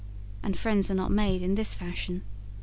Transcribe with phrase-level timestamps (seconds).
[0.41, 2.23] And friends are not made in this fashion.